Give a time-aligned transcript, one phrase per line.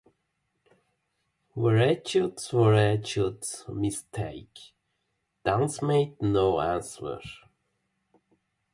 [1.55, 4.73] Wretched, wretched mistake!
[5.45, 7.19] Darcy made no answer.